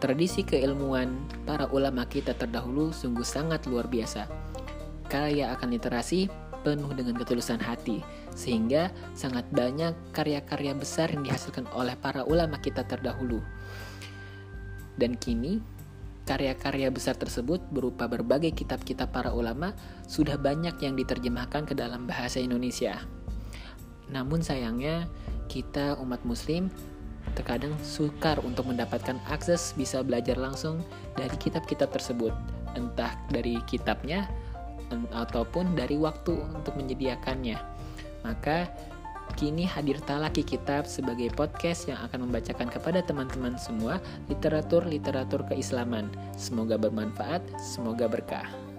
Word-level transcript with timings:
Tradisi 0.00 0.48
keilmuan 0.48 1.12
para 1.44 1.68
ulama 1.68 2.08
kita 2.08 2.32
terdahulu 2.32 2.88
sungguh 2.88 3.20
sangat 3.20 3.68
luar 3.68 3.84
biasa. 3.84 4.24
Kaya 5.12 5.52
akan 5.52 5.76
literasi, 5.76 6.32
penuh 6.64 6.88
dengan 6.96 7.20
ketulusan 7.20 7.60
hati, 7.60 8.00
sehingga 8.32 8.88
sangat 9.12 9.44
banyak 9.52 9.92
karya-karya 10.16 10.72
besar 10.72 11.12
yang 11.12 11.20
dihasilkan 11.20 11.68
oleh 11.76 12.00
para 12.00 12.24
ulama 12.24 12.56
kita 12.64 12.80
terdahulu. 12.88 13.44
Dan 14.96 15.20
kini, 15.20 15.60
karya-karya 16.24 16.88
besar 16.88 17.20
tersebut 17.20 17.60
berupa 17.68 18.08
berbagai 18.08 18.56
kitab-kitab 18.56 19.12
para 19.12 19.36
ulama 19.36 19.76
sudah 20.08 20.40
banyak 20.40 20.80
yang 20.80 20.96
diterjemahkan 20.96 21.68
ke 21.68 21.76
dalam 21.76 22.08
bahasa 22.08 22.40
Indonesia. 22.40 23.04
Namun 24.08 24.40
sayangnya, 24.40 25.12
kita 25.52 26.00
umat 26.00 26.24
muslim 26.24 26.72
terkadang 27.34 27.74
sukar 27.82 28.38
untuk 28.42 28.68
mendapatkan 28.68 29.18
akses 29.30 29.72
bisa 29.78 30.02
belajar 30.02 30.36
langsung 30.38 30.82
dari 31.14 31.34
kitab-kitab 31.38 31.90
tersebut, 31.94 32.34
entah 32.74 33.14
dari 33.30 33.58
kitabnya 33.66 34.26
ataupun 35.14 35.78
dari 35.78 35.94
waktu 35.94 36.34
untuk 36.54 36.74
menyediakannya. 36.74 37.58
Maka 38.26 38.66
kini 39.38 39.62
hadir 39.62 40.02
Talaki 40.02 40.42
Kitab 40.42 40.90
sebagai 40.90 41.30
podcast 41.32 41.86
yang 41.86 42.02
akan 42.10 42.26
membacakan 42.26 42.66
kepada 42.66 43.00
teman-teman 43.06 43.54
semua 43.54 44.02
literatur-literatur 44.26 45.46
keislaman. 45.46 46.10
Semoga 46.34 46.74
bermanfaat, 46.74 47.40
semoga 47.62 48.10
berkah. 48.10 48.69